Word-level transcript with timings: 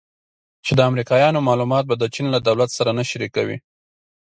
چې 0.65 0.71
د 0.75 0.81
امریکایانو 0.89 1.45
معلومات 1.47 1.83
به 1.87 1.95
د 1.97 2.03
چین 2.13 2.25
له 2.35 2.39
دولت 2.47 2.69
سره 2.77 2.91
نه 2.97 3.03
شریکوي 3.09 3.57